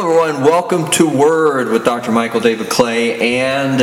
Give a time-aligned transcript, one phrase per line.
[0.00, 0.44] Hello, everyone.
[0.44, 2.12] Welcome to Word with Dr.
[2.12, 3.80] Michael David Clay and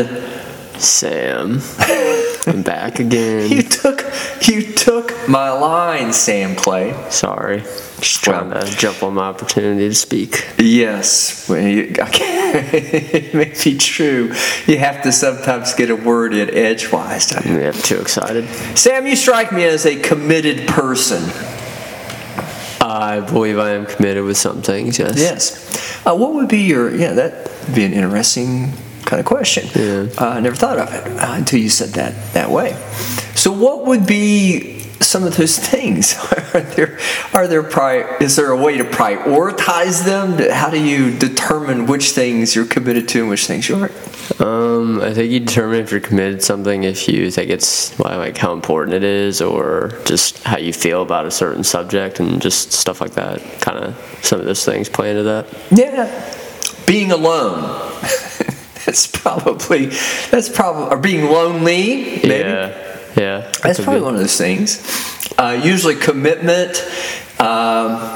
[0.82, 1.60] Sam.
[2.48, 3.52] I'm back again.
[3.52, 4.06] you took
[4.48, 6.96] you took my line, Sam Clay.
[7.10, 7.64] Sorry.
[8.00, 10.48] Just trying Well- to jump on my opportunity to speak.
[10.58, 12.70] Yes, well, you, okay.
[12.72, 14.34] it may be true.
[14.68, 17.32] You have to sometimes get a word in edgewise.
[17.32, 17.60] don't you?
[17.60, 18.48] Yeah, too excited.
[18.78, 21.30] Sam, you strike me as a committed person.
[22.96, 25.18] I believe I am committed with some things, yes.
[25.18, 26.06] Yes.
[26.06, 26.96] Uh, what would be your?
[26.96, 28.72] Yeah, that would be an interesting
[29.06, 29.68] kind of question.
[29.76, 30.08] Yeah.
[30.20, 32.74] Uh, I never thought of it uh, until you said that that way.
[33.36, 36.16] So, what would be some of those things?
[36.54, 37.00] are there?
[37.34, 37.64] Are there?
[37.64, 40.38] Pri- is there a way to prioritize them?
[40.52, 44.42] How do you determine which things you're committed to and which things you aren't?
[44.42, 48.38] Um, I think you determine if you're committed to something if you think it's like
[48.38, 52.72] how important it is or just how you feel about a certain subject and just
[52.72, 53.42] stuff like that.
[53.62, 55.48] Kind of some of those things play into that.
[55.72, 56.34] Yeah.
[56.88, 57.62] Being alone.
[58.86, 59.88] that's probably.
[60.32, 60.96] That's probably.
[60.96, 62.20] Or being lonely.
[62.24, 62.28] Maybe.
[62.28, 62.85] Yeah.
[63.16, 63.52] Yeah.
[63.62, 64.82] That's could probably one of those things.
[65.38, 66.82] Uh, usually, commitment
[67.40, 68.16] um,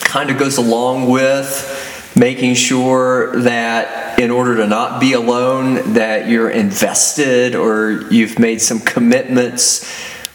[0.00, 6.28] kind of goes along with making sure that in order to not be alone, that
[6.28, 9.88] you're invested or you've made some commitments.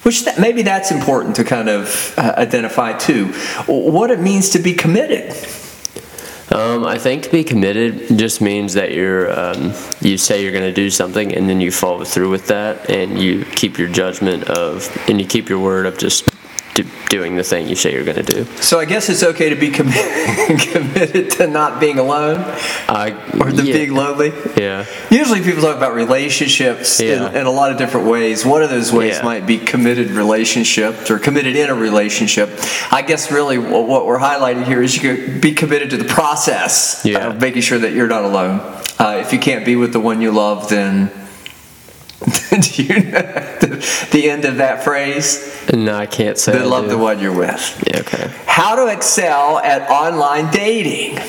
[0.03, 3.27] Which that, maybe that's important to kind of uh, identify too.
[3.67, 5.33] What it means to be committed.
[6.49, 10.63] Um, I think to be committed just means that you're um, you say you're going
[10.63, 14.45] to do something and then you follow through with that and you keep your judgment
[14.45, 16.29] of and you keep your word of just
[17.09, 18.45] doing the thing you say you're going to do.
[18.61, 22.37] So I guess it's okay to be committed, committed to not being alone
[22.89, 24.31] I or to yeah, being lonely.
[24.57, 27.29] yeah Usually people talk about relationships Yeah.
[27.29, 28.45] in, in a lot of different ways.
[28.45, 29.23] One of those ways Yeah.
[29.23, 32.49] might be committed relationships or committed in a relationship.
[32.91, 37.01] I guess really what we're highlighting here is you could be committed to the process
[37.05, 37.27] Yeah.
[37.27, 38.59] of making sure that you're not alone.
[38.99, 41.11] Uh, if you can't be with the one you love, then
[42.49, 43.21] do you know
[43.61, 45.39] the, the end of that phrase?
[45.73, 46.89] no I can't say Then I love do.
[46.91, 47.83] the one you're with.
[47.87, 51.19] yeah okay How to excel at online dating.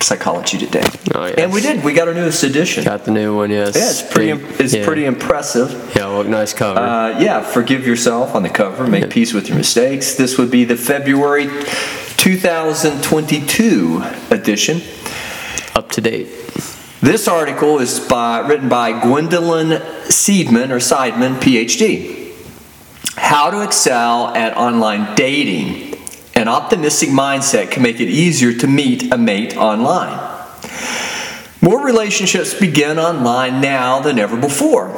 [0.00, 0.82] Psychology today.
[1.14, 1.36] Oh, yes.
[1.38, 1.84] And we did.
[1.84, 2.82] We got our newest edition.
[2.82, 4.32] got the new one yes Yeah, it's pretty.
[4.32, 4.84] Big- It's yeah.
[4.84, 5.92] pretty impressive.
[5.96, 8.86] yeah nice cover Uh, yeah, forgive yourself on the cover.
[8.88, 10.16] Make peace with your mistakes.
[10.16, 11.46] This would be the February
[12.16, 14.80] 2022 edition.
[15.76, 16.26] up to date
[17.02, 19.70] This article is by, written by Gwendolyn
[20.04, 22.32] Seidman or Seidman, PhD.
[23.16, 25.98] How to excel at online dating.
[26.36, 30.16] An optimistic mindset can make it easier to meet a mate online.
[31.60, 34.96] More relationships begin online now than ever before.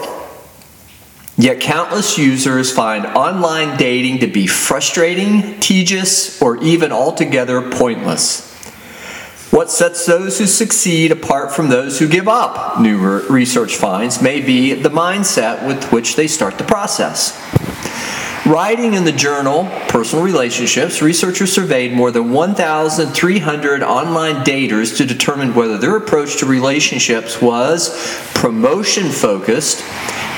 [1.38, 8.53] Yet countless users find online dating to be frustrating, tedious, or even altogether pointless.
[9.54, 12.98] What sets those who succeed apart from those who give up, new
[13.28, 17.40] research finds, may be the mindset with which they start the process.
[18.44, 25.54] Writing in the journal Personal Relationships, researchers surveyed more than 1,300 online daters to determine
[25.54, 27.90] whether their approach to relationships was
[28.34, 29.78] promotion focused,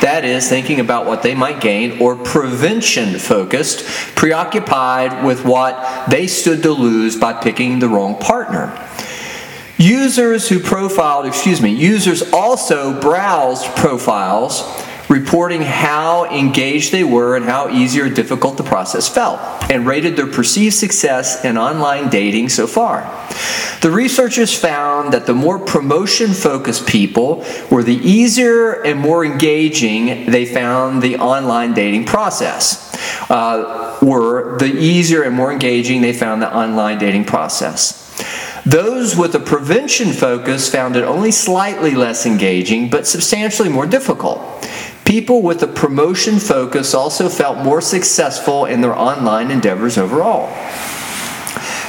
[0.03, 6.27] that is, thinking about what they might gain, or prevention focused, preoccupied with what they
[6.27, 8.79] stood to lose by picking the wrong partner.
[9.79, 14.63] Users who profiled, excuse me, users also browsed profiles
[15.09, 19.39] reporting how engaged they were and how easy or difficult the process felt,
[19.71, 23.03] and rated their perceived success in online dating so far.
[23.83, 30.31] The researchers found that the more promotion focused people were the easier and more engaging
[30.31, 32.83] they found the online dating process.
[33.31, 38.03] Uh, were the easier and more engaging they found the online dating process.
[38.67, 44.41] Those with a prevention focus found it only slightly less engaging, but substantially more difficult.
[45.05, 50.49] People with a promotion focus also felt more successful in their online endeavors overall.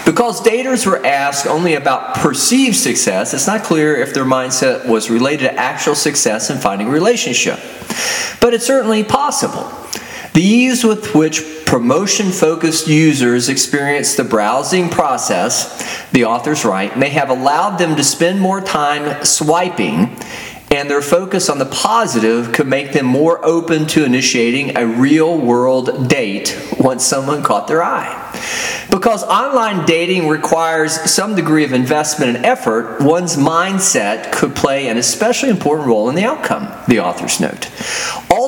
[0.06, 5.10] Because daters were asked only about perceived success, it's not clear if their mindset was
[5.10, 7.58] related to actual success in finding relationship.
[8.40, 9.64] But it's certainly possible.
[10.34, 17.10] The ease with which promotion focused users experience the browsing process, the authors write, may
[17.10, 20.18] have allowed them to spend more time swiping,
[20.72, 25.38] and their focus on the positive could make them more open to initiating a real
[25.38, 28.24] world date once someone caught their eye.
[28.90, 34.98] Because online dating requires some degree of investment and effort, one's mindset could play an
[34.98, 37.70] especially important role in the outcome, the authors note.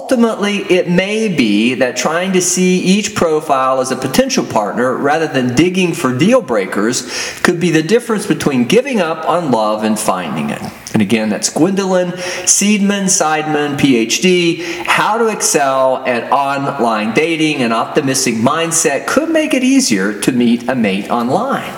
[0.10, 5.28] Ultimately, it may be that trying to see each profile as a potential partner rather
[5.28, 10.00] than digging for deal breakers could be the difference between giving up on love and
[10.00, 10.64] finding it.
[10.94, 12.14] And again, that's Gwendolyn
[12.48, 14.64] Seidman, Seidman, PhD.
[14.88, 17.62] How to excel at online dating.
[17.62, 21.72] An optimistic mindset could make it easier to meet a mate online.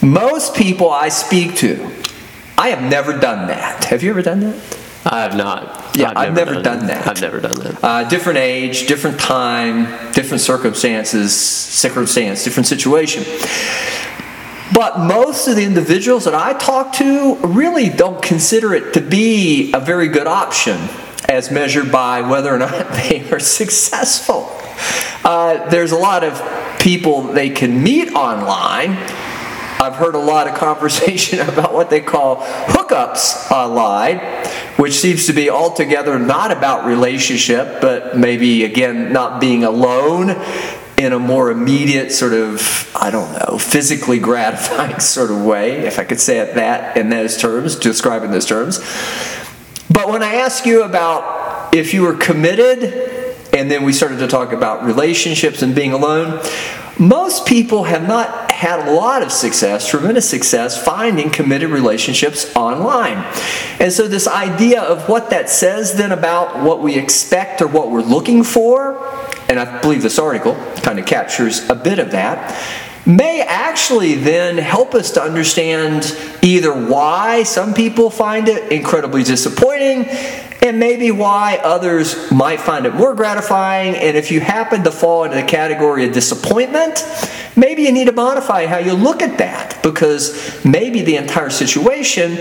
[0.00, 1.90] Most people I speak to,
[2.56, 3.86] I have never done that.
[3.86, 4.78] Have you ever done that?
[5.04, 5.85] I have not.
[5.96, 7.06] Yeah, I've never done that.
[7.06, 7.82] I've never done that.
[7.82, 13.24] Uh, different age, different time, different circumstances, circumstance, different situation.
[14.74, 19.72] But most of the individuals that I talk to really don't consider it to be
[19.72, 20.76] a very good option
[21.28, 24.50] as measured by whether or not they are successful.
[25.24, 26.42] Uh, there's a lot of
[26.78, 28.92] people they can meet online.
[29.78, 34.18] I've heard a lot of conversation about what they call hookups online,
[34.76, 40.36] which seems to be altogether not about relationship, but maybe again not being alone
[40.96, 45.98] in a more immediate sort of i don't know physically gratifying sort of way if
[45.98, 48.78] i could say it that in those terms describe in those terms.
[49.90, 52.84] But when i ask you about if you were committed
[53.52, 56.42] and then we started to talk about relationships and being alone
[56.98, 63.18] most people have not had a lot of success, tremendous success, finding committed relationships online.
[63.78, 67.90] And so, this idea of what that says then about what we expect or what
[67.90, 68.96] we're looking for,
[69.50, 72.56] and I believe this article kind of captures a bit of that,
[73.04, 80.06] may actually then help us to understand either why some people find it incredibly disappointing
[80.66, 83.94] and maybe why others might find it more gratifying.
[83.96, 87.04] And if you happen to fall into the category of disappointment,
[87.56, 92.38] maybe you need to modify how you look at that because maybe the entire situation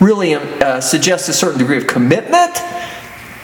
[0.00, 2.58] really uh, suggests a certain degree of commitment.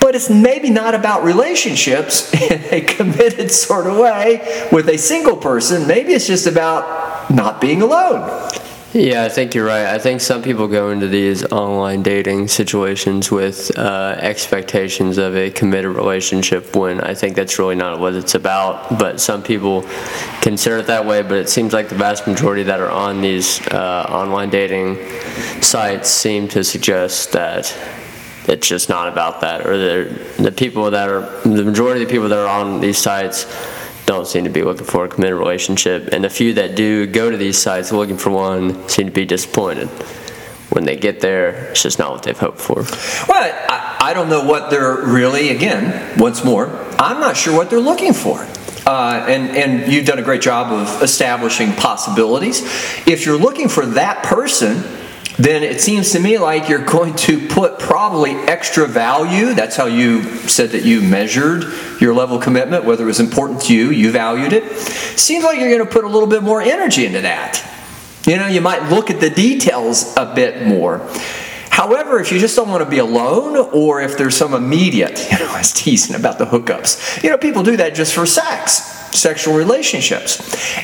[0.00, 5.36] But it's maybe not about relationships in a committed sort of way with a single
[5.36, 5.86] person.
[5.86, 8.50] Maybe it's just about not being alone.
[8.94, 9.84] Yeah, I think you're right.
[9.84, 15.50] I think some people go into these online dating situations with uh, expectations of a
[15.50, 18.98] committed relationship when I think that's really not what it's about.
[18.98, 19.82] But some people
[20.40, 23.60] consider it that way, but it seems like the vast majority that are on these
[23.68, 24.96] uh, online dating
[25.60, 27.76] sites seem to suggest that
[28.48, 32.30] it's just not about that, or the people that are the majority of the people
[32.30, 33.44] that are on these sites
[34.08, 37.30] don't seem to be looking for a committed relationship, and the few that do go
[37.30, 39.86] to these sites looking for one seem to be disappointed.
[40.70, 42.76] When they get there, it's just not what they've hoped for.
[43.28, 46.68] Well, I, I don't know what they're really, again, once more,
[46.98, 48.48] I'm not sure what they're looking for.
[48.86, 52.62] Uh, and, and you've done a great job of establishing possibilities.
[53.06, 54.82] If you're looking for that person,
[55.38, 59.54] then it seems to me like you're going to put probably extra value.
[59.54, 61.64] That's how you said that you measured
[62.00, 64.76] your level of commitment, whether it was important to you, you valued it.
[64.76, 67.64] Seems like you're going to put a little bit more energy into that.
[68.26, 71.08] You know, you might look at the details a bit more.
[71.70, 75.38] However, if you just don't want to be alone, or if there's some immediate, you
[75.38, 77.22] know, I was teasing about the hookups.
[77.22, 80.38] You know, people do that just for sex sexual relationships.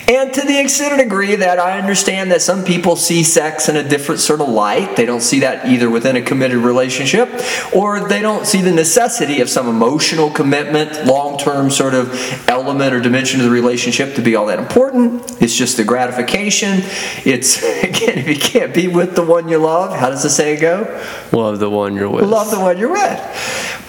[0.09, 3.77] And to the extent and degree that I understand that some people see sex in
[3.77, 7.29] a different sort of light, they don't see that either within a committed relationship,
[7.75, 12.95] or they don't see the necessity of some emotional commitment, long term sort of element
[12.95, 15.43] or dimension of the relationship to be all that important.
[15.43, 16.81] It's just the gratification.
[17.25, 20.61] It's, again, if you can't be with the one you love, how does the saying
[20.61, 21.03] go?
[21.33, 22.25] Love the one you're with.
[22.25, 23.21] Love the one you're with.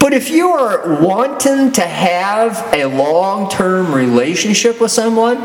[0.06, 5.38] But if you are wanting to have a long term relationship with someone,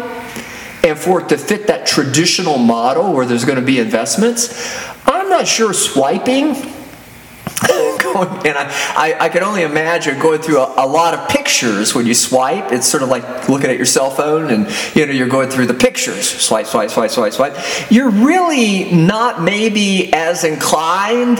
[0.83, 5.29] and for it to fit that traditional model where there's going to be investments, I'm
[5.29, 6.49] not sure swiping.
[6.51, 12.05] and I, I, I, can only imagine going through a, a, lot of pictures when
[12.05, 12.71] you swipe.
[12.71, 15.67] It's sort of like looking at your cell phone and you know you're going through
[15.67, 16.29] the pictures.
[16.29, 17.57] Swipe, swipe, swipe, swipe, swipe.
[17.89, 21.39] You're really not maybe as inclined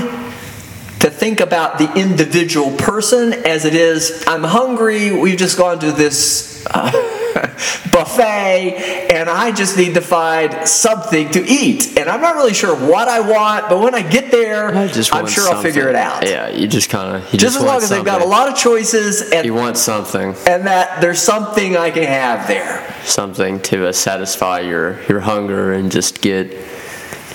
[1.01, 5.91] to think about the individual person as it is I'm hungry, we've just gone to
[5.91, 6.91] this uh,
[7.91, 11.97] buffet, and I just need to find something to eat.
[11.97, 14.89] And I'm not really sure what I want, but when I get there, I am
[14.89, 15.55] sure something.
[15.55, 16.27] I'll figure it out.
[16.27, 17.23] Yeah, you just kind of.
[17.23, 17.97] Just, just, as long as something.
[17.97, 19.31] they've got a lot of choices.
[19.31, 20.35] And, you want something.
[20.47, 22.93] And that there's something I can have there.
[23.03, 26.51] Something to uh, satisfy your, your hunger and just get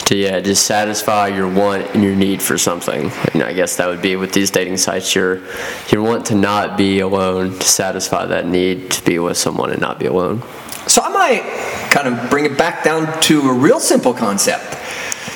[0.06, 3.10] to yeah just satisfy your want and your need for something.
[3.32, 5.42] And i guess that would be with these dating sites your
[5.90, 9.80] your want to not be alone to satisfy that need to be with someone and
[9.80, 10.42] not be alone.
[10.86, 11.42] So i might
[11.90, 14.76] kind of bring it back down to a real simple concept.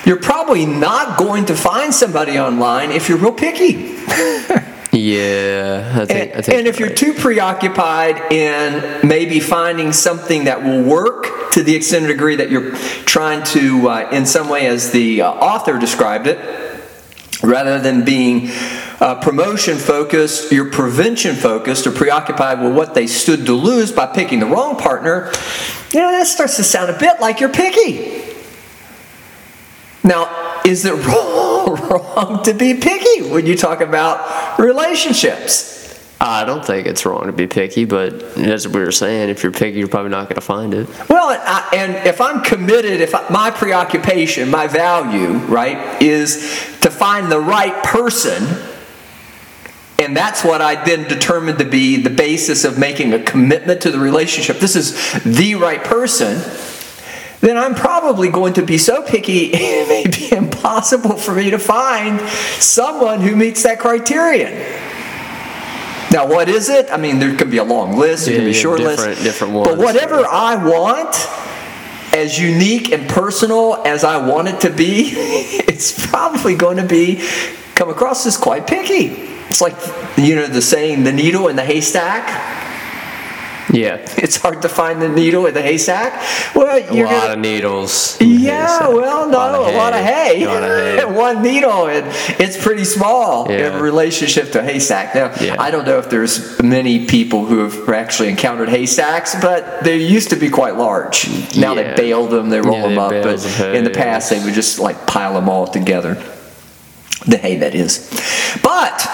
[0.06, 3.96] You're probably not going to find somebody online if you're real picky
[4.92, 6.30] Yeah, I think.
[6.30, 6.96] And, I think and if you're right.
[6.96, 12.50] too preoccupied in maybe finding something that will work to the extent and degree that
[12.50, 12.72] you're
[13.06, 16.38] trying to, uh, in some way, as the uh, author described it,
[17.42, 18.48] rather than being
[19.00, 24.06] uh, promotion focused, you're prevention focused or preoccupied with what they stood to lose by
[24.06, 25.32] picking the wrong partner,
[25.92, 28.22] you know, that starts to sound a bit like you're picky.
[30.02, 35.78] Now, is it wrong, wrong to be picky when you talk about relationships?
[36.22, 39.52] I don't think it's wrong to be picky, but as we were saying, if you're
[39.52, 40.86] picky, you're probably not going to find it.
[41.08, 46.34] Well, and, I, and if I'm committed, if I, my preoccupation, my value, right, is
[46.82, 48.46] to find the right person,
[49.98, 53.90] and that's what I then determined to be the basis of making a commitment to
[53.90, 54.58] the relationship.
[54.58, 56.42] This is the right person.
[57.40, 61.58] Then I'm probably going to be so picky, it may be impossible for me to
[61.58, 62.20] find
[62.60, 64.52] someone who meets that criterion.
[66.12, 66.90] Now, what is it?
[66.90, 68.78] I mean, there could be a long list, there Yeah, could be a yeah, short
[68.78, 69.22] different- list.
[69.22, 69.82] different But ones.
[69.82, 71.28] whatever I want,
[72.12, 77.22] as unique and personal as I want it to be, it's probably going to be
[77.76, 79.06] come across as quite picky.
[79.48, 79.74] It's like
[80.16, 82.26] you know the saying, "The needle in the haystack."
[83.72, 86.12] Yeah, It's hard to find the needle in the haystack.
[86.54, 88.16] Well, a you're lot gonna, of needles.
[88.20, 90.42] yeah, well, no, a lot of hay.
[90.42, 91.04] A lot of hay.
[91.20, 92.06] One needle, and
[92.40, 93.76] it's pretty small Yeah.
[93.76, 95.14] in relationship to a haystack.
[95.14, 95.56] Now, Yeah.
[95.58, 100.30] I don't know if there's many people who have actually encountered haystacks, but they used
[100.30, 101.28] to be quite large.
[101.56, 101.94] Now Yeah.
[101.94, 104.40] they bale them, they roll Yeah, them up, but the hay, in the past they
[104.44, 106.16] would just like pile them all together.
[107.26, 108.08] The hay, that is.
[108.62, 109.06] But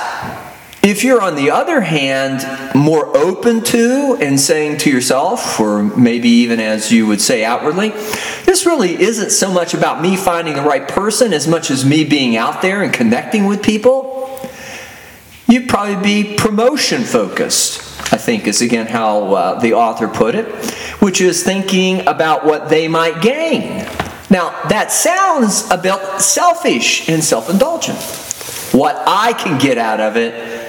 [0.86, 6.28] if you're, on the other hand, more open to and saying to yourself, or maybe
[6.28, 7.90] even as you would say outwardly,
[8.44, 12.04] this really isn't so much about me finding the right person as much as me
[12.04, 14.38] being out there and connecting with people,
[15.48, 17.82] you'd probably be promotion focused.
[18.12, 20.46] I think is again how uh, the author put it,
[21.00, 23.84] which is thinking about what they might gain.
[24.30, 27.98] Now, that sounds a bit selfish and self indulgent.
[28.72, 30.65] What I can get out of it,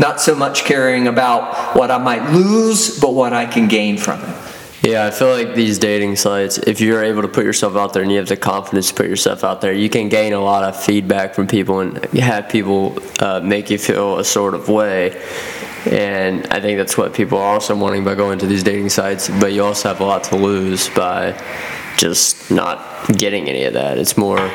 [0.00, 4.20] not so much caring about what I might lose, but what I can gain from
[4.22, 4.36] it.
[4.82, 8.02] Yeah, I feel like these dating sites, if you're able to put yourself out there
[8.02, 10.64] and you have the confidence to put yourself out there, you can gain a lot
[10.64, 15.22] of feedback from people and have people uh, make you feel a sort of way.
[15.84, 19.28] And I think that's what people are also wanting by going to these dating sites.
[19.28, 21.38] But you also have a lot to lose by
[21.98, 23.98] just not getting any of that.
[23.98, 24.50] It's more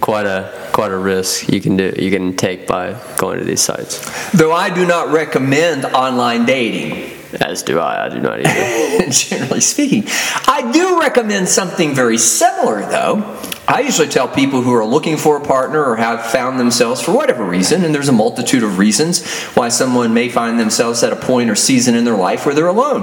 [0.00, 3.60] quite a quite a risk you can do you can take by going to these
[3.60, 4.30] sites.
[4.32, 8.06] Though I do not recommend online dating, As do I.
[8.06, 9.10] I do not either.
[9.10, 10.04] generally speaking.
[10.46, 13.38] I do recommend something very similar, though.
[13.66, 17.12] I usually tell people who are looking for a partner or have found themselves for
[17.12, 21.16] whatever reason, and there's a multitude of reasons why someone may find themselves at a
[21.16, 23.02] point or season in their life where they're alone.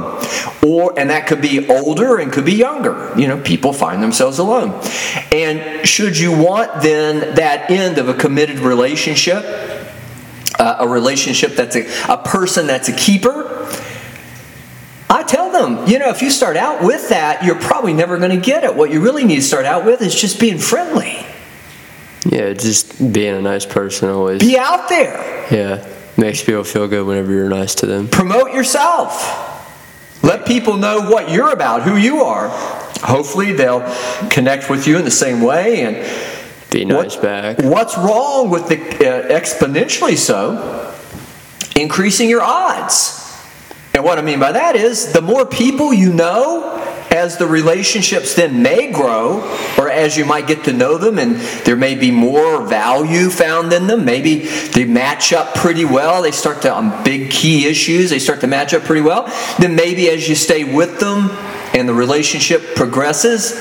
[0.61, 3.13] Or and that could be older and could be younger.
[3.17, 4.79] You know, people find themselves alone.
[5.31, 9.43] And should you want then that end of a committed relationship,
[10.57, 13.67] uh, a relationship that's a, a person that's a keeper,
[15.11, 18.31] I tell them, you know, if you start out with that, you're probably never going
[18.31, 18.75] to get it.
[18.75, 21.25] What you really need to start out with is just being friendly.
[22.25, 24.39] yeah, just being a nice person always.
[24.39, 25.47] Be out there.
[25.51, 28.07] Yeah, makes people feel good whenever you're nice to them.
[28.07, 29.47] Promote yourself.
[30.23, 32.49] Let people know what you're about, who you are.
[33.01, 33.81] Hopefully, they'll
[34.29, 35.81] connect with you in the same way.
[35.81, 37.57] And Be nice back.
[37.59, 40.93] what's wrong with the uh, exponentially so
[41.75, 43.17] increasing your odds?
[43.93, 46.75] And what I mean by that is the more people you know,
[47.11, 49.41] as the relationships then may grow,
[49.77, 53.73] or as you might get to know them, and there may be more value found
[53.73, 54.05] in them.
[54.05, 54.35] Maybe
[54.75, 56.21] they match up pretty well.
[56.21, 59.25] They start to, on big key issues, they start to match up pretty well.
[59.57, 61.29] Then maybe as you stay with them
[61.79, 63.53] and the relationship progresses,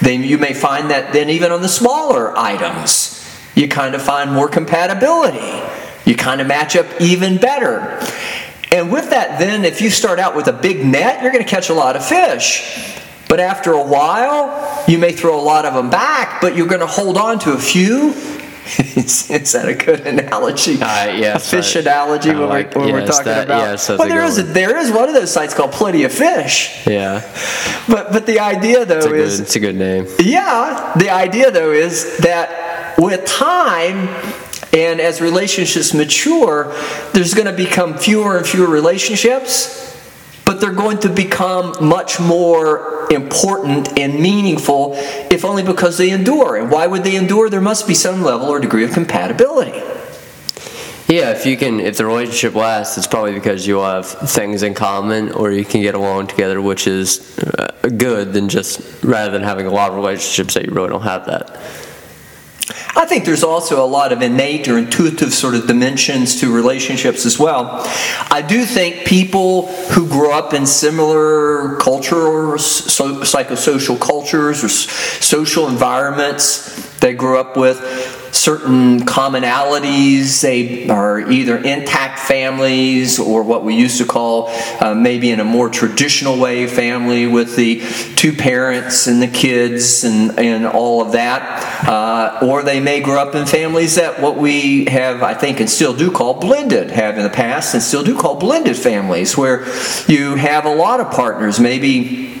[0.00, 3.14] then you may find that then even on the smaller items,
[3.54, 5.62] you kind of find more compatibility.
[6.04, 8.00] You kind of match up even better.
[8.70, 11.50] And with that, then, if you start out with a big net, you're going to
[11.50, 12.96] catch a lot of fish.
[13.28, 16.80] But after a while, you may throw a lot of them back, but you're going
[16.80, 18.14] to hold on to a few.
[18.96, 20.74] Is, that a good analogy?
[20.74, 23.60] Uh, yes, a fish I- analogy when, like- we're, when we're talking that- about.
[23.60, 24.52] yes, well, there is a, one.
[24.52, 26.86] there is one of those sites called Plenty of Fish.
[26.86, 27.20] Yeah,
[27.88, 30.06] But but the idea though it's good, is it's a good name.
[30.18, 34.08] yeah, the idea though is that with time
[34.72, 36.74] and as relationships mature,
[37.14, 39.97] there's going to become fewer and fewer relationships,
[40.58, 44.92] but they're going to become much more important and meaningful
[45.30, 46.56] if only because they endure.
[46.56, 47.48] And why would they endure?
[47.48, 49.78] There must be some level or degree of compatibility.
[51.06, 54.74] Yeah, if you can, if the relationship lasts, it's probably because you have things in
[54.74, 59.42] common, or you can get along together, which is uh, good than just rather than
[59.42, 61.56] having a lot of relationships that you really don't have that.
[62.96, 67.24] I think there's also a lot of innate or intuitive sort of dimensions to relationships
[67.26, 67.82] as well.
[68.30, 75.68] I do think people who grow up in similar cultural, so, psychosocial cultures or social
[75.68, 77.78] environments they grew up with
[78.34, 80.40] certain commonalities.
[80.40, 84.48] They are either intact families or what we used to call
[84.80, 87.80] uh, maybe in a more traditional way family with the
[88.16, 91.86] two parents and the kids and, and all of that.
[91.88, 95.70] Uh, or they may grow up in families that what we have, I think, and
[95.70, 99.66] still do call blended, have in the past and still do call blended families, where
[100.06, 102.37] you have a lot of partners, maybe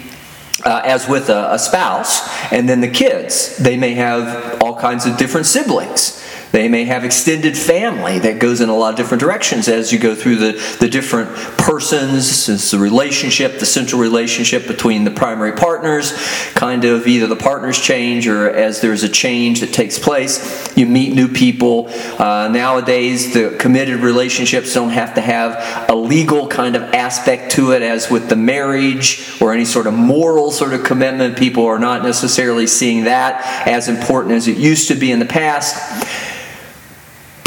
[0.64, 3.56] uh, as with a, a spouse, and then the kids.
[3.58, 6.17] They may have all kinds of different siblings.
[6.52, 9.98] They may have extended family that goes in a lot of different directions as you
[9.98, 11.28] go through the, the different
[11.58, 16.12] persons, it's the relationship, the central relationship between the primary partners,
[16.54, 20.86] kind of either the partners change or as there's a change that takes place, you
[20.86, 21.88] meet new people.
[22.18, 27.72] Uh, nowadays, the committed relationships don't have to have a legal kind of aspect to
[27.72, 31.36] it as with the marriage or any sort of moral sort of commitment.
[31.36, 35.26] People are not necessarily seeing that as important as it used to be in the
[35.26, 35.76] past.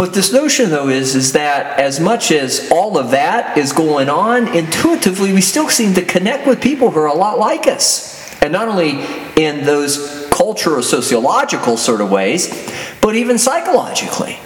[0.02, 4.10] But this notion, though, is, is that as much as all of that is going
[4.10, 8.20] on, intuitively we still seem to connect with people who are a lot like us.
[8.42, 9.00] And not only
[9.36, 12.50] in those cultural, sociological sort of ways,
[13.00, 14.40] but even psychologically.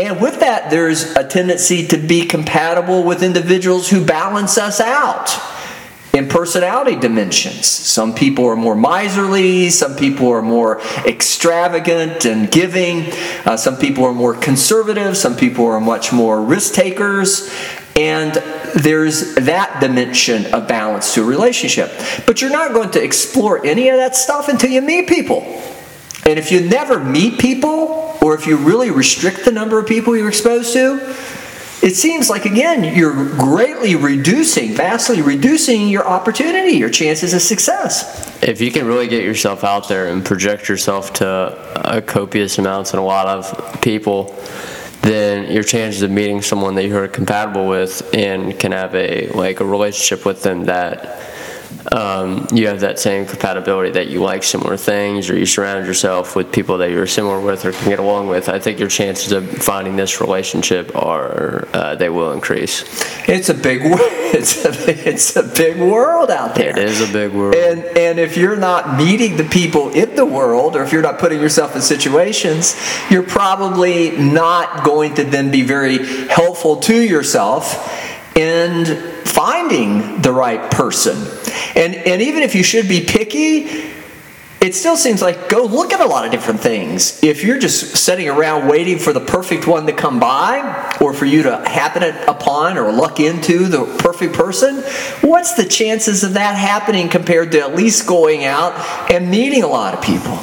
[0.00, 5.28] And with that, there's a tendency to be compatible with individuals who balance us out
[6.20, 7.64] in personality dimensions.
[7.66, 13.10] Some people are more miserly, some people are more extravagant and giving,
[13.46, 17.50] uh, some people are more conservative, some people are much more risk takers.
[17.96, 18.34] And
[18.74, 21.90] there's that dimension of balance to a relationship.
[22.26, 25.40] But you're not going to explore any of that stuff until you meet people.
[26.26, 30.14] And if you never meet people, or if you really restrict the number of people
[30.14, 31.16] you're exposed to,
[31.82, 38.42] it seems like, again, you're greatly reducing, vastly reducing your opportunity, your chances of success.
[38.42, 41.26] If you can really get yourself out there and project yourself to
[41.96, 44.36] a copious amounts and a lot of people,
[45.02, 49.60] then your chances of meeting someone that you're compatible with and can have a like
[49.60, 51.20] a relationship with them that
[51.92, 56.36] um, you have that same compatibility that you like similar things or you surround yourself
[56.36, 59.32] with people that you're similar with or can get along with, I think your chances
[59.32, 62.84] of finding this relationship are uh, they will increase.
[63.28, 66.70] It's a big it's a, it's a big world out there.
[66.70, 67.54] It is a big world.
[67.54, 71.18] And and if you're not meeting the people in the world or if you're not
[71.18, 72.76] putting yourself in situations,
[73.10, 77.88] you're probably not going to then be very helpful to yourself
[78.36, 78.84] in
[79.24, 81.16] finding the right person.
[81.74, 83.90] And, and even if you should be picky,
[84.60, 87.22] it still seems like go look at a lot of different things.
[87.22, 91.24] If you're just sitting around waiting for the perfect one to come by, or for
[91.24, 94.82] you to happen upon or luck into the perfect person,
[95.22, 98.74] what's the chances of that happening compared to at least going out
[99.10, 100.38] and meeting a lot of people?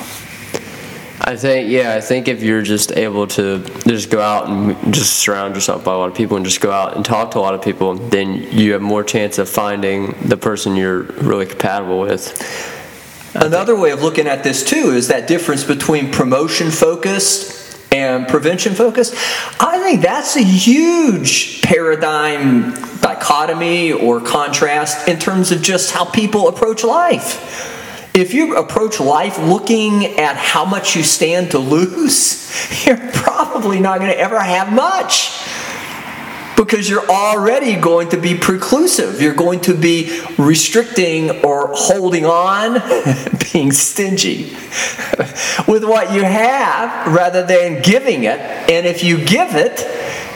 [1.19, 5.17] I think yeah, I think if you're just able to just go out and just
[5.17, 7.41] surround yourself by a lot of people and just go out and talk to a
[7.41, 11.99] lot of people, then you have more chance of finding the person you're really compatible
[11.99, 12.39] with.
[13.33, 18.75] Another way of looking at this too is that difference between promotion focused and prevention
[18.75, 19.15] focused.
[19.59, 26.47] I think that's a huge paradigm dichotomy or contrast in terms of just how people
[26.47, 27.73] approach life.
[28.17, 33.99] If you approach life looking at how much you stand to lose, you're probably not
[33.99, 35.39] going to ever have much
[36.55, 39.21] because you're already going to be preclusive.
[39.21, 42.81] You're going to be restricting or holding on,
[43.53, 44.45] being stingy
[45.67, 48.39] with what you have rather than giving it.
[48.39, 49.81] And if you give it,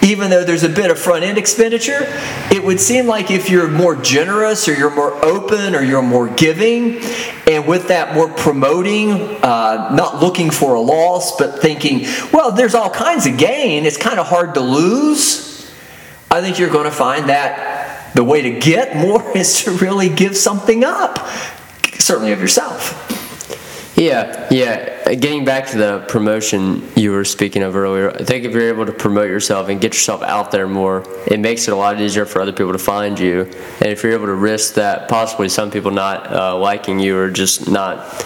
[0.03, 2.07] even though there's a bit of front end expenditure,
[2.51, 6.27] it would seem like if you're more generous or you're more open or you're more
[6.27, 7.01] giving,
[7.47, 12.75] and with that more promoting, uh, not looking for a loss, but thinking, well, there's
[12.75, 15.71] all kinds of gain, it's kind of hard to lose.
[16.31, 20.09] I think you're going to find that the way to get more is to really
[20.09, 21.27] give something up,
[21.99, 23.20] certainly of yourself.
[24.01, 25.13] Yeah, yeah.
[25.13, 28.87] Getting back to the promotion you were speaking of earlier, I think if you're able
[28.87, 32.25] to promote yourself and get yourself out there more, it makes it a lot easier
[32.25, 33.41] for other people to find you.
[33.41, 37.29] And if you're able to risk that, possibly some people not uh, liking you or
[37.29, 38.25] just not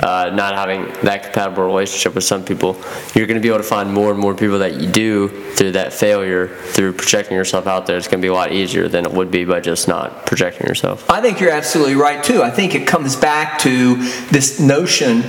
[0.00, 2.80] uh, not having that compatible relationship with some people,
[3.14, 5.72] you're going to be able to find more and more people that you do through
[5.72, 7.96] that failure, through projecting yourself out there.
[7.96, 10.66] It's going to be a lot easier than it would be by just not projecting
[10.66, 11.08] yourself.
[11.10, 12.42] I think you're absolutely right too.
[12.42, 13.96] I think it comes back to
[14.30, 15.20] this notion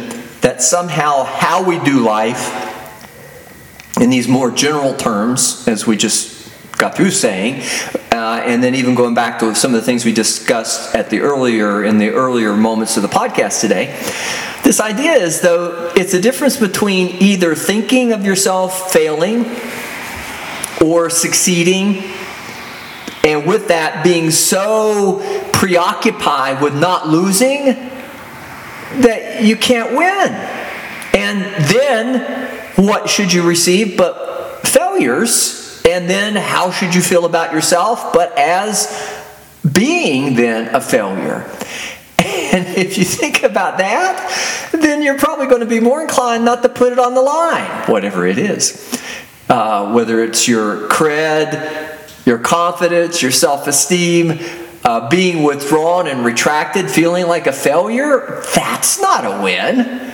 [0.41, 2.71] that somehow how we do life
[3.99, 7.61] in these more general terms, as we just got through saying,
[8.23, 11.19] uh, and then even going back to some of the things we discussed at the
[11.19, 13.87] earlier in the earlier moments of the podcast today.
[14.63, 19.45] This idea is though it's a difference between either thinking of yourself failing
[20.81, 22.01] or succeeding,
[23.25, 27.65] and with that being so preoccupied with not losing
[29.01, 30.29] that you can't win.
[31.13, 35.62] And then what should you receive but failures?
[35.93, 38.89] And then how should you feel about yourself but as
[39.71, 41.49] being then a failure?
[42.53, 46.61] And if you think about that, then you're probably going to be more inclined not
[46.61, 49.01] to put it on the line, whatever it is.
[49.49, 54.39] Uh, whether it's your cred, your confidence, your self esteem,
[54.83, 60.12] uh, being withdrawn and retracted, feeling like a failure, that's not a win.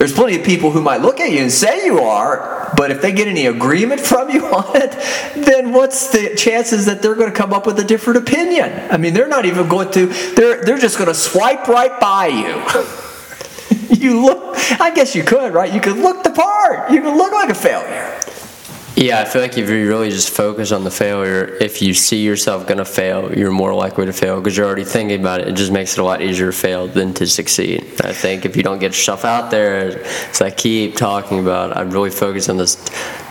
[0.00, 3.02] There's plenty of people who might look at you and say you are, but if
[3.02, 4.92] they get any agreement from you on it,
[5.36, 8.90] then what's the chances that they're going to come up with a different opinion?
[8.90, 12.28] I mean, they're not even going to, they're, they're just going to swipe right by
[12.28, 12.64] you.
[13.94, 15.70] you look, I guess you could, right?
[15.70, 16.90] You could look the part.
[16.90, 18.19] You could look like a failure.
[19.00, 22.22] Yeah, I feel like if you really just focus on the failure, if you see
[22.22, 25.48] yourself to fail, you're more likely to fail because you're already thinking about it.
[25.48, 27.82] It just makes it a lot easier to fail than to succeed.
[28.04, 31.80] I think if you don't get yourself out there, as I keep talking about, I
[31.80, 32.76] really focus on this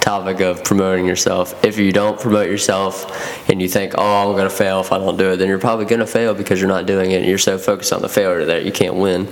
[0.09, 1.63] topic of promoting yourself.
[1.63, 4.97] If you don't promote yourself and you think, oh, I'm going to fail if I
[4.97, 7.17] don't do it, then you're probably going to fail because you're not doing it.
[7.17, 9.27] And you're so focused on the failure that you can't win.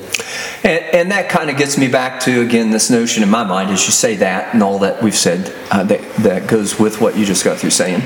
[0.64, 3.72] And, and that kind of gets me back to, again, this notion in my mind
[3.72, 7.18] as you say that and all that we've said uh, that, that goes with what
[7.18, 8.02] you just got through saying.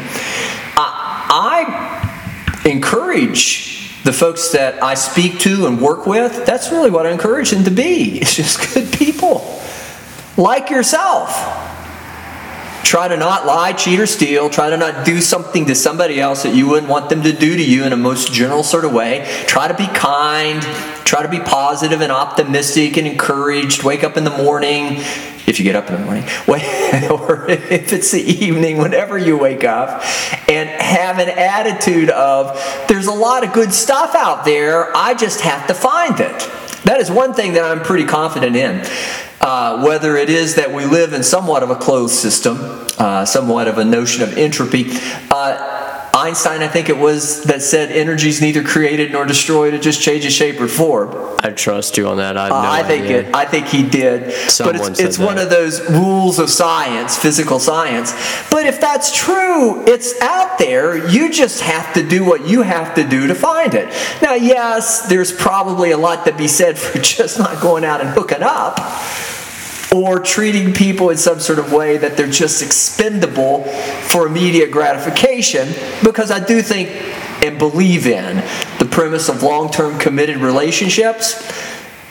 [0.77, 2.13] I,
[2.63, 7.11] I encourage the folks that I speak to and work with, that's really what I
[7.11, 8.19] encourage them to be.
[8.21, 9.61] It's just good people
[10.37, 11.60] like yourself.
[12.91, 14.49] Try to not lie, cheat, or steal.
[14.49, 17.55] Try to not do something to somebody else that you wouldn't want them to do
[17.55, 19.25] to you in a most general sort of way.
[19.47, 20.61] Try to be kind.
[21.05, 23.83] Try to be positive and optimistic and encouraged.
[23.83, 24.97] Wake up in the morning
[25.47, 26.25] if you get up in the morning,
[27.09, 30.03] or if it's the evening, whenever you wake up,
[30.49, 35.39] and have an attitude of, there's a lot of good stuff out there, I just
[35.41, 36.49] have to find it.
[36.83, 38.85] That is one thing that I'm pretty confident in.
[39.41, 42.57] Uh, whether it is that we live in somewhat of a closed system,
[42.97, 44.85] uh, somewhat of a notion of entropy.
[45.29, 45.81] Uh,
[46.13, 50.01] Einstein, I think it was, that said energy is neither created nor destroyed; it just
[50.01, 51.37] changes shape or form.
[51.39, 52.37] I trust you on that.
[52.37, 53.19] I, uh, I think idea.
[53.21, 53.35] it.
[53.35, 54.31] I think he did.
[54.51, 58.11] Someone but it's, it's one of those rules of science, physical science.
[58.51, 61.09] But if that's true, it's out there.
[61.09, 63.87] You just have to do what you have to do to find it.
[64.21, 68.09] Now, yes, there's probably a lot to be said for just not going out and
[68.09, 68.79] hooking up
[69.93, 75.67] or treating people in some sort of way that they're just expendable for immediate gratification
[76.03, 76.89] because I do think
[77.43, 78.37] and believe in
[78.79, 81.35] the premise of long term committed relationships.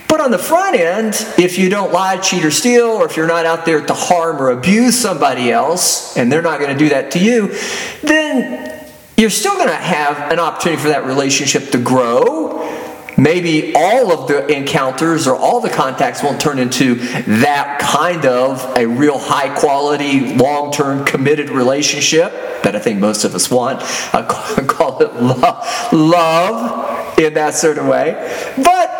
[0.08, 3.28] But on the front end, if you don't lie, cheat, or steal, or if you're
[3.28, 6.88] not out there to harm or abuse somebody else, and they're not going to do
[6.88, 7.54] that to you,
[8.02, 12.79] then you're still going to have an opportunity for that relationship to grow
[13.22, 18.64] maybe all of the encounters or all the contacts won't turn into that kind of
[18.76, 23.82] a real high quality, long term committed relationship that I think most of us want.
[24.14, 24.22] I
[24.68, 28.12] call it love, love in that sort of way.
[28.56, 28.90] But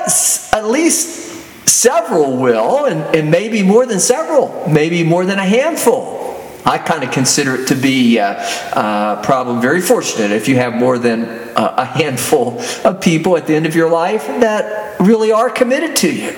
[0.53, 6.20] at least several will, and, and maybe more than several, maybe more than a handful.
[6.65, 8.39] I kind of consider it to be a,
[8.73, 13.47] uh, probably very fortunate if you have more than a, a handful of people at
[13.47, 16.37] the end of your life that really are committed to you.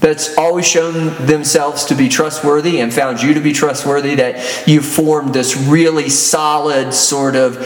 [0.00, 4.82] That's always shown themselves to be trustworthy and found you to be trustworthy, that you
[4.82, 7.56] formed this really solid, sort of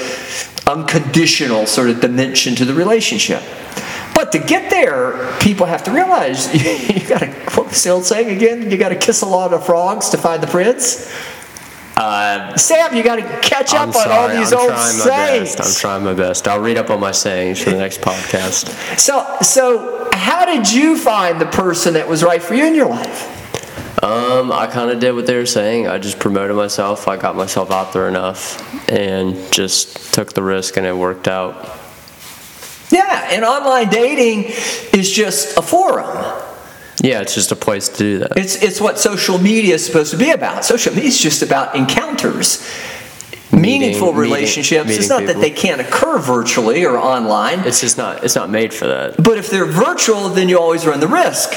[0.66, 3.42] unconditional sort of dimension to the relationship.
[4.14, 6.52] But to get there, people have to realize
[6.90, 8.70] you got to, what's the old saying again?
[8.70, 11.10] You got to kiss a lot of frogs to find the prince.
[11.96, 15.56] Uh, Sam, you got to catch up on all these I'm old sayings.
[15.56, 15.60] best.
[15.60, 16.46] I'm trying my best.
[16.46, 18.98] I'll read up on my sayings for the next podcast.
[18.98, 22.88] So, so how did you find the person that was right for you in your
[22.88, 23.32] life?
[24.04, 25.88] Um, I kind of did what they were saying.
[25.88, 27.08] I just promoted myself.
[27.08, 31.54] I got myself out there enough, and just took the risk, and it worked out.
[32.90, 34.52] Yeah, and online dating
[34.92, 36.14] is just a forum.
[37.06, 38.36] Yeah, it's just a place to do that.
[38.36, 40.64] It's it's what social media is supposed to be about.
[40.64, 42.66] Social media is just about encounters.
[43.52, 44.90] Meaningful meeting- relationships.
[44.90, 47.60] it's meeting not that they can't occur virtually or online.
[47.60, 48.24] It's just not.
[48.24, 49.22] It's not made for that.
[49.22, 51.54] But if they're virtual, then you always run the risk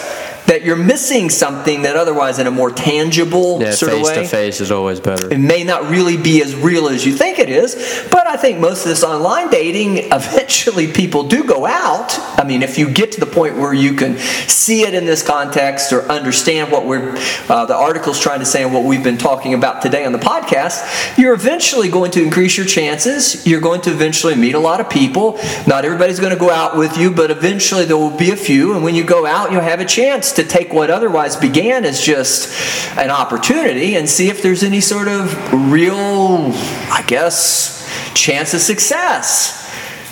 [0.49, 4.15] that you're missing something that otherwise, in a more tangible Yeah, sort of face way,
[4.23, 5.31] to face is always better.
[5.31, 8.07] it may not really be as real as you think it is.
[8.11, 12.17] But I think most of this online dating, eventually people do go out.
[12.39, 15.21] I mean, if you get to the point where you can see it in this
[15.25, 17.15] context or understand what we're,
[17.47, 20.19] uh, the article's trying to say and what we've been talking about today on the
[20.19, 23.45] podcast, you're eventually going to increase your chances.
[23.45, 25.37] You're going to eventually meet a lot of people.
[25.67, 28.73] Not everybody's going to go out with you, but eventually there will be a few.
[28.73, 32.01] And when you go out, you'll have a chance to take what otherwise began as
[32.01, 35.35] just an opportunity and see if there's any sort of
[35.69, 36.51] real,
[36.91, 39.57] I guess, chance of success.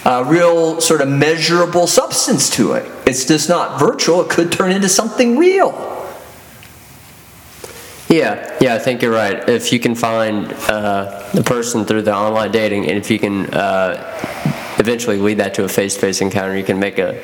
[0.05, 2.91] A real sort of measurable substance to it.
[3.07, 5.71] It's just not virtual, it could turn into something real.
[8.09, 9.47] Yeah, yeah, I think you're right.
[9.49, 13.53] If you can find uh, the person through the online dating, and if you can
[13.53, 14.56] uh,
[14.87, 17.21] eventually lead that to a face-to-face encounter, you can make a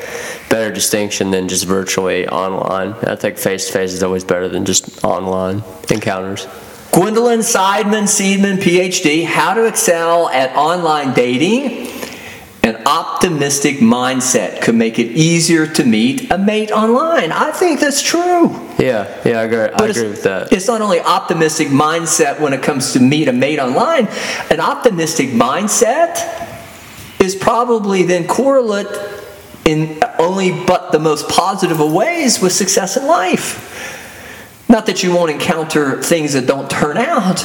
[0.50, 2.92] better distinction than just virtually online.
[3.08, 6.46] I think face-to-face is always better than just online encounters.
[6.92, 11.88] Gwendolyn Seidman, Seidman, PhD, How to Excel at Online Dating.
[12.64, 17.32] An optimistic mindset could make it easier to meet a mate online.
[17.32, 18.50] I think that's true.
[18.78, 19.60] Yeah, yeah, I agree.
[19.60, 20.52] I agree with that.
[20.52, 24.08] it's not only optimistic mindset when it comes to meet a mate online.
[24.50, 26.53] An optimistic mindset
[27.24, 28.88] is probably then correlate
[29.66, 33.70] in only but the most positive of ways with success in life.
[34.70, 37.44] Not that you won't encounter things that don't turn out,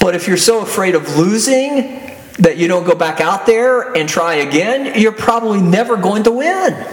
[0.00, 2.00] but if you're so afraid of losing
[2.38, 6.32] that you don't go back out there and try again, you're probably never going to
[6.32, 6.86] win.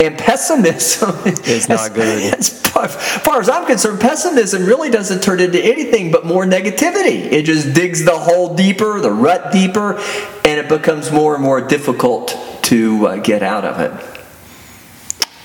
[0.00, 2.34] And pessimism It's not good.
[2.38, 6.46] As far, as far as I'm concerned, pessimism really doesn't turn into anything but more
[6.46, 7.30] negativity.
[7.30, 10.00] It just digs the hole deeper, the rut deeper,
[10.52, 14.20] and it becomes more and more difficult to uh, get out of it.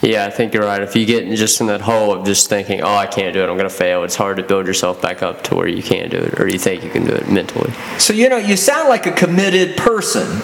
[0.01, 0.81] Yeah, I think you're right.
[0.81, 3.49] If you get just in that hole of just thinking, "Oh, I can't do it.
[3.49, 6.09] I'm going to fail," it's hard to build yourself back up to where you can
[6.09, 7.71] do it, or you think you can do it mentally.
[7.97, 10.41] So, you know, you sound like a committed person.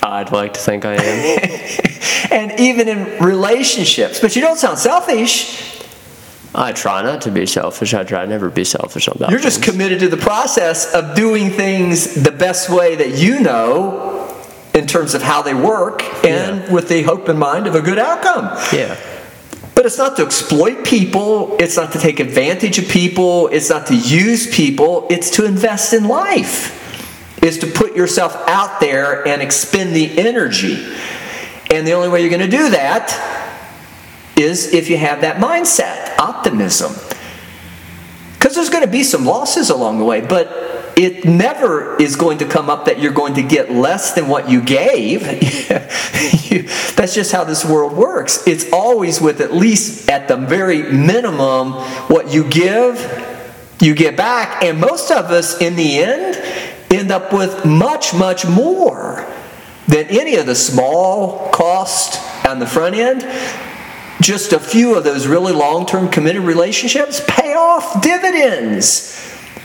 [0.00, 2.28] I'd like to think I am.
[2.30, 5.81] and even in relationships, but you don't sound selfish.
[6.54, 7.94] I try not to be selfish.
[7.94, 9.30] I try never be selfish about.
[9.30, 9.70] You're just things.
[9.72, 14.28] committed to the process of doing things the best way that you know
[14.74, 16.72] in terms of how they work and Yeah.
[16.72, 18.50] with the hope in mind of a good outcome.
[18.72, 18.96] yeah.
[19.74, 23.86] But it's not to exploit people, it's not to take advantage of people, it's not
[23.86, 26.78] to use people, it's to invest in life.
[27.42, 30.86] It's to put yourself out there and expend the energy.
[31.70, 33.10] And the only way you're going to do that
[34.36, 36.92] is if you have that mindset, optimism.
[38.34, 40.48] Because there's going to be some losses along the way, but
[40.96, 44.48] it never is going to come up that you're going to get less than what
[44.50, 45.22] you gave.
[46.96, 48.46] That's just how this world works.
[48.46, 51.72] It's always with at least at the very minimum
[52.08, 52.98] what you give,
[53.80, 54.62] you get back.
[54.62, 56.36] And most of us in the end
[56.92, 59.26] end up with much, much more
[59.88, 63.22] than any of the small cost on the front end
[64.22, 69.18] just a few of those really long term committed relationships pay off dividends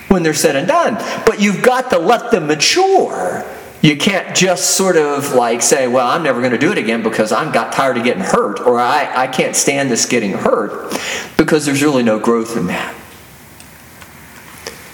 [0.08, 0.96] when they're said and done.
[1.26, 3.46] But you've got to let them mature.
[3.82, 7.04] You can't just sort of like say, well, I'm never going to do it again
[7.04, 11.00] because I'm got tired of getting hurt or I, I can't stand this getting hurt
[11.38, 12.96] because there's really no growth in that.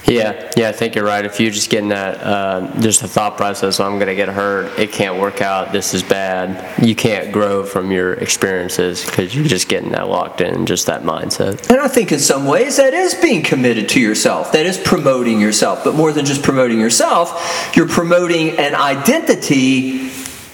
[0.06, 1.26] Yeah, yeah, I think you're right.
[1.26, 4.28] If you're just getting that, um, just a thought process, "Oh, I'm going to get
[4.30, 9.34] hurt, it can't work out, this is bad, you can't grow from your experiences because
[9.34, 11.70] you're just getting that locked in, just that mindset.
[11.70, 14.52] And I think in some ways that is being committed to yourself.
[14.52, 15.84] That is promoting yourself.
[15.84, 20.10] But more than just promoting yourself, you're promoting an identity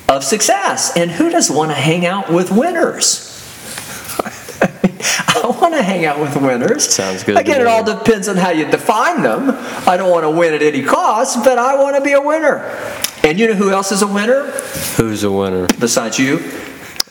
[0.07, 0.95] of success.
[0.95, 3.28] And who doesn't want to hang out with winners?
[5.27, 6.93] I want to hang out with winners.
[6.93, 9.51] Sounds good Again, it all depends on how you define them.
[9.87, 12.57] I don't want to win at any cost, but I want to be a winner.
[13.23, 14.45] And you know who else is a winner
[14.97, 15.67] Who's a winner?
[15.79, 16.39] besides you?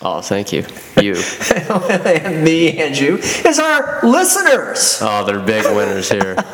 [0.00, 0.64] Oh, thank you.
[1.00, 1.14] You.
[1.60, 4.98] and me and you is our listeners.
[5.02, 6.34] Oh, they're big winners here.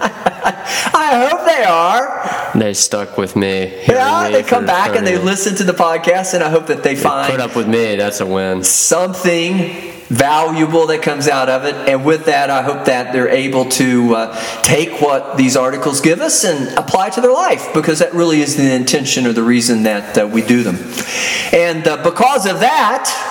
[0.46, 2.58] I hope they are.
[2.58, 3.82] They stuck with me.
[3.86, 6.82] Yeah, me they come back and they listen to the podcast, and I hope that
[6.82, 8.62] they find Put up with me, that's a win.
[8.64, 11.74] something valuable that comes out of it.
[11.88, 16.20] And with that, I hope that they're able to uh, take what these articles give
[16.20, 19.84] us and apply to their life because that really is the intention or the reason
[19.84, 20.76] that uh, we do them.
[21.52, 23.30] And uh, because of that,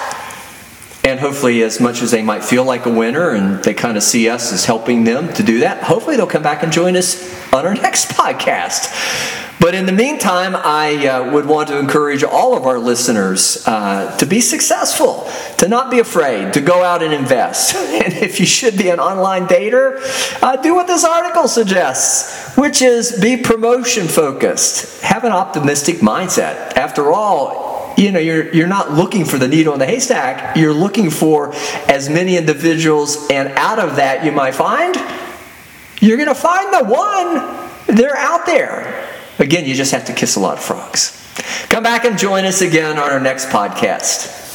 [1.06, 4.04] and hopefully, as much as they might feel like a winner and they kind of
[4.04, 7.54] see us as helping them to do that, hopefully they'll come back and join us
[7.54, 9.43] on our next podcast.
[9.60, 14.16] But in the meantime, I uh, would want to encourage all of our listeners uh,
[14.18, 17.76] to be successful, to not be afraid, to go out and invest.
[18.04, 20.02] And if you should be an online dater,
[20.42, 25.02] uh, do what this article suggests, which is be promotion focused.
[25.04, 26.76] Have an optimistic mindset.
[26.76, 30.74] After all, you know you're you're not looking for the needle in the haystack you're
[30.74, 31.54] looking for
[31.88, 34.96] as many individuals and out of that you might find
[36.02, 40.36] you're going to find the one they're out there Again, you just have to kiss
[40.36, 41.20] a lot of frogs.
[41.70, 44.53] Come back and join us again on our next podcast.